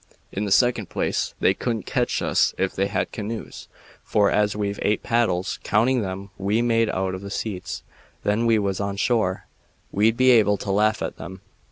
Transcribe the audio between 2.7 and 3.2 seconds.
they had